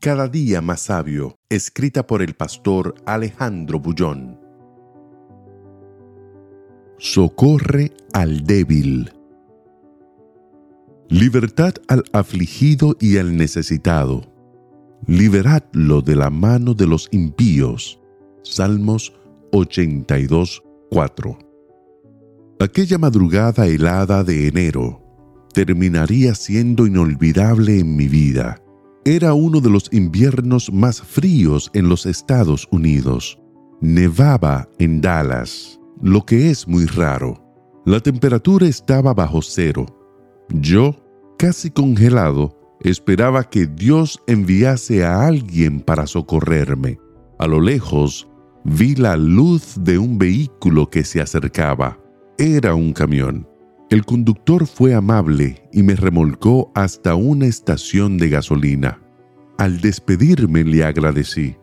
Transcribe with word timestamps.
Cada 0.00 0.28
día 0.28 0.62
más 0.62 0.80
sabio, 0.80 1.36
escrita 1.50 2.06
por 2.06 2.22
el 2.22 2.32
pastor 2.32 2.94
Alejandro 3.04 3.80
Bullón. 3.80 4.40
Socorre 6.96 7.92
al 8.14 8.44
débil. 8.44 9.12
Libertad 11.10 11.74
al 11.86 12.04
afligido 12.14 12.96
y 12.98 13.18
al 13.18 13.36
necesitado. 13.36 14.22
Liberadlo 15.06 16.00
de 16.00 16.16
la 16.16 16.30
mano 16.30 16.72
de 16.72 16.86
los 16.86 17.06
impíos. 17.10 18.00
Salmos 18.42 19.12
82, 19.52 20.62
4. 20.90 21.38
Aquella 22.58 22.96
madrugada 22.96 23.66
helada 23.66 24.24
de 24.24 24.48
enero 24.48 25.02
terminaría 25.52 26.34
siendo 26.34 26.86
inolvidable 26.86 27.80
en 27.80 27.96
mi 27.96 28.08
vida 28.08 28.62
era 29.04 29.32
uno 29.32 29.60
de 29.60 29.70
los 29.70 29.88
inviernos 29.92 30.72
más 30.72 31.00
fríos 31.00 31.70
en 31.72 31.88
los 31.88 32.06
Estados 32.06 32.68
Unidos. 32.70 33.38
Nevaba 33.80 34.68
en 34.78 35.00
Dallas, 35.00 35.80
lo 36.02 36.24
que 36.24 36.50
es 36.50 36.68
muy 36.68 36.84
raro. 36.86 37.42
La 37.86 38.00
temperatura 38.00 38.66
estaba 38.66 39.14
bajo 39.14 39.40
cero. 39.40 39.86
Yo, 40.50 40.94
casi 41.38 41.70
congelado, 41.70 42.54
esperaba 42.82 43.44
que 43.44 43.66
Dios 43.66 44.22
enviase 44.26 45.04
a 45.04 45.26
alguien 45.26 45.80
para 45.80 46.06
socorrerme. 46.06 46.98
A 47.38 47.46
lo 47.46 47.60
lejos, 47.60 48.28
vi 48.64 48.94
la 48.96 49.16
luz 49.16 49.76
de 49.80 49.96
un 49.96 50.18
vehículo 50.18 50.90
que 50.90 51.04
se 51.04 51.22
acercaba. 51.22 51.98
Era 52.36 52.74
un 52.74 52.92
camión. 52.92 53.49
El 53.90 54.04
conductor 54.04 54.68
fue 54.68 54.94
amable 54.94 55.68
y 55.72 55.82
me 55.82 55.96
remolcó 55.96 56.70
hasta 56.76 57.16
una 57.16 57.46
estación 57.46 58.18
de 58.18 58.28
gasolina. 58.28 59.02
Al 59.58 59.80
despedirme 59.80 60.62
le 60.62 60.84
agradecí. 60.84 61.56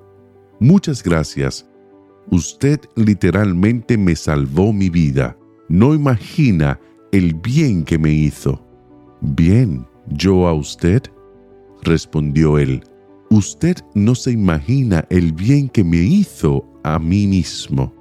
Muchas 0.59 1.01
gracias. 1.01 1.69
Usted 2.29 2.81
literalmente 2.97 3.97
me 3.97 4.13
salvó 4.17 4.73
mi 4.73 4.89
vida. 4.89 5.37
No 5.69 5.93
imagina 5.93 6.81
el 7.13 7.33
bien 7.33 7.85
que 7.85 7.97
me 7.97 8.11
hizo. 8.11 8.61
Bien, 9.21 9.87
yo 10.07 10.49
a 10.49 10.53
usted, 10.53 11.03
respondió 11.81 12.57
él. 12.57 12.83
Usted 13.29 13.77
no 13.95 14.15
se 14.15 14.31
imagina 14.31 15.05
el 15.09 15.31
bien 15.31 15.69
que 15.69 15.85
me 15.85 15.99
hizo 15.99 16.65
a 16.83 16.99
mí 16.99 17.25
mismo. 17.25 17.93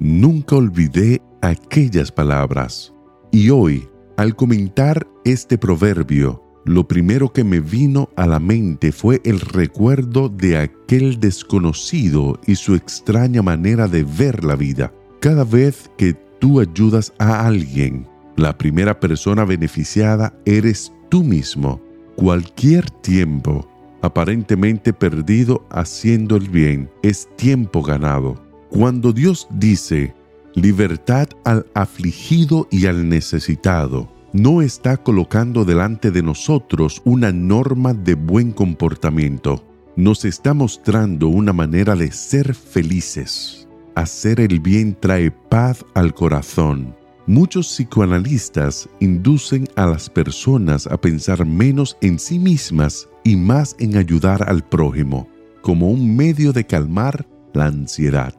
Nunca 0.00 0.56
olvidé 0.56 1.22
aquellas 1.40 2.10
palabras. 2.10 2.92
Y 3.32 3.50
hoy, 3.50 3.88
al 4.16 4.34
comentar 4.34 5.06
este 5.24 5.56
proverbio, 5.56 6.42
lo 6.64 6.86
primero 6.86 7.32
que 7.32 7.44
me 7.44 7.60
vino 7.60 8.10
a 8.16 8.26
la 8.26 8.40
mente 8.40 8.92
fue 8.92 9.20
el 9.24 9.40
recuerdo 9.40 10.28
de 10.28 10.58
aquel 10.58 11.20
desconocido 11.20 12.38
y 12.46 12.56
su 12.56 12.74
extraña 12.74 13.40
manera 13.40 13.86
de 13.86 14.04
ver 14.04 14.44
la 14.44 14.56
vida. 14.56 14.92
Cada 15.20 15.44
vez 15.44 15.90
que 15.96 16.14
tú 16.40 16.60
ayudas 16.60 17.12
a 17.18 17.46
alguien, 17.46 18.06
la 18.36 18.56
primera 18.58 18.98
persona 18.98 19.44
beneficiada 19.44 20.34
eres 20.44 20.92
tú 21.08 21.22
mismo. 21.22 21.80
Cualquier 22.16 22.90
tiempo 22.90 23.66
aparentemente 24.02 24.92
perdido 24.92 25.66
haciendo 25.70 26.36
el 26.36 26.48
bien 26.48 26.90
es 27.02 27.28
tiempo 27.36 27.82
ganado. 27.82 28.34
Cuando 28.70 29.12
Dios 29.12 29.46
dice, 29.50 30.14
libertad 30.54 31.28
al 31.44 31.66
afligido 31.74 32.68
y 32.70 32.86
al 32.86 33.08
necesitado. 33.08 34.08
No 34.32 34.62
está 34.62 34.96
colocando 34.96 35.64
delante 35.64 36.10
de 36.10 36.22
nosotros 36.22 37.02
una 37.04 37.32
norma 37.32 37.94
de 37.94 38.14
buen 38.14 38.52
comportamiento. 38.52 39.64
Nos 39.96 40.24
está 40.24 40.54
mostrando 40.54 41.28
una 41.28 41.52
manera 41.52 41.96
de 41.96 42.12
ser 42.12 42.54
felices. 42.54 43.68
Hacer 43.96 44.40
el 44.40 44.60
bien 44.60 44.96
trae 44.98 45.30
paz 45.30 45.84
al 45.94 46.14
corazón. 46.14 46.94
Muchos 47.26 47.66
psicoanalistas 47.68 48.88
inducen 49.00 49.68
a 49.76 49.86
las 49.86 50.08
personas 50.08 50.86
a 50.86 51.00
pensar 51.00 51.44
menos 51.44 51.96
en 52.00 52.18
sí 52.18 52.38
mismas 52.38 53.08
y 53.24 53.36
más 53.36 53.76
en 53.78 53.96
ayudar 53.96 54.48
al 54.48 54.64
prójimo, 54.64 55.28
como 55.60 55.90
un 55.90 56.16
medio 56.16 56.52
de 56.52 56.64
calmar 56.64 57.26
la 57.52 57.66
ansiedad. 57.66 58.34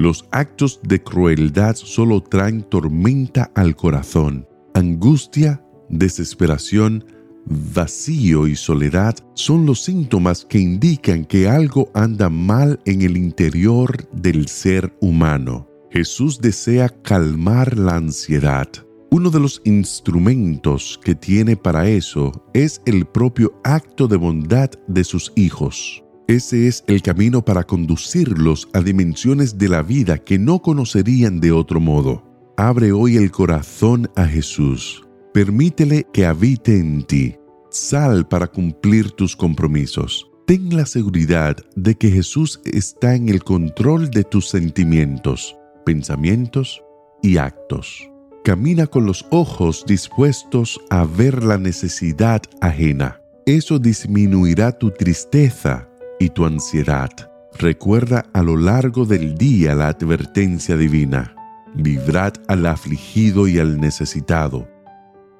Los 0.00 0.24
actos 0.30 0.80
de 0.82 1.02
crueldad 1.02 1.76
solo 1.76 2.22
traen 2.22 2.62
tormenta 2.62 3.50
al 3.54 3.76
corazón. 3.76 4.48
Angustia, 4.72 5.62
desesperación, 5.90 7.04
vacío 7.44 8.46
y 8.46 8.56
soledad 8.56 9.14
son 9.34 9.66
los 9.66 9.82
síntomas 9.82 10.46
que 10.46 10.58
indican 10.58 11.26
que 11.26 11.50
algo 11.50 11.90
anda 11.92 12.30
mal 12.30 12.80
en 12.86 13.02
el 13.02 13.18
interior 13.18 14.08
del 14.10 14.48
ser 14.48 14.96
humano. 15.02 15.68
Jesús 15.90 16.40
desea 16.40 16.88
calmar 16.88 17.76
la 17.76 17.96
ansiedad. 17.96 18.68
Uno 19.10 19.28
de 19.28 19.40
los 19.40 19.60
instrumentos 19.66 20.98
que 21.04 21.14
tiene 21.14 21.56
para 21.56 21.86
eso 21.90 22.32
es 22.54 22.80
el 22.86 23.04
propio 23.04 23.52
acto 23.64 24.08
de 24.08 24.16
bondad 24.16 24.70
de 24.88 25.04
sus 25.04 25.30
hijos. 25.36 26.02
Ese 26.30 26.68
es 26.68 26.84
el 26.86 27.02
camino 27.02 27.44
para 27.44 27.64
conducirlos 27.64 28.68
a 28.72 28.80
dimensiones 28.80 29.58
de 29.58 29.68
la 29.68 29.82
vida 29.82 30.16
que 30.16 30.38
no 30.38 30.62
conocerían 30.62 31.40
de 31.40 31.50
otro 31.50 31.80
modo. 31.80 32.22
Abre 32.56 32.92
hoy 32.92 33.16
el 33.16 33.32
corazón 33.32 34.08
a 34.14 34.26
Jesús. 34.26 35.02
Permítele 35.34 36.06
que 36.12 36.26
habite 36.26 36.78
en 36.78 37.02
ti. 37.02 37.34
Sal 37.70 38.28
para 38.28 38.46
cumplir 38.46 39.10
tus 39.10 39.34
compromisos. 39.34 40.30
Ten 40.46 40.76
la 40.76 40.86
seguridad 40.86 41.56
de 41.74 41.96
que 41.96 42.10
Jesús 42.10 42.60
está 42.64 43.16
en 43.16 43.28
el 43.28 43.42
control 43.42 44.08
de 44.08 44.22
tus 44.22 44.50
sentimientos, 44.50 45.56
pensamientos 45.84 46.80
y 47.24 47.38
actos. 47.38 48.08
Camina 48.44 48.86
con 48.86 49.04
los 49.04 49.26
ojos 49.32 49.82
dispuestos 49.84 50.80
a 50.90 51.04
ver 51.06 51.42
la 51.42 51.58
necesidad 51.58 52.40
ajena. 52.60 53.20
Eso 53.46 53.80
disminuirá 53.80 54.70
tu 54.70 54.92
tristeza 54.92 55.89
y 56.20 56.28
tu 56.28 56.44
ansiedad. 56.44 57.10
Recuerda 57.58 58.26
a 58.32 58.42
lo 58.42 58.56
largo 58.56 59.04
del 59.04 59.36
día 59.36 59.74
la 59.74 59.88
advertencia 59.88 60.76
divina. 60.76 61.34
Librad 61.74 62.34
al 62.46 62.66
afligido 62.66 63.48
y 63.48 63.58
al 63.58 63.80
necesitado. 63.80 64.68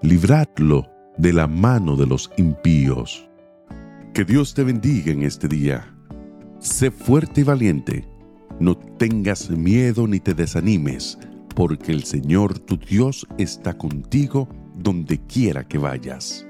Libradlo 0.03 0.91
de 1.19 1.33
la 1.33 1.47
mano 1.47 1.97
de 1.97 2.07
los 2.07 2.31
impíos. 2.37 3.29
Que 4.13 4.25
Dios 4.25 4.55
te 4.55 4.65
bendiga 4.65 5.13
en 5.13 5.23
este 5.23 5.47
día. 5.47 5.95
Sé 6.59 6.91
fuerte 6.91 7.43
y 7.43 7.45
valiente. 7.45 8.09
No 8.59 8.77
tengas 8.77 9.51
miedo 9.51 10.07
ni 10.07 10.19
te 10.19 10.35
desanimes, 10.35 11.19
porque 11.55 11.93
el 11.93 12.05
Señor 12.05 12.59
tu 12.59 12.77
Dios 12.77 13.27
está 13.39 13.77
contigo 13.77 14.49
donde 14.75 15.19
quiera 15.27 15.67
que 15.67 15.79
vayas. 15.79 16.47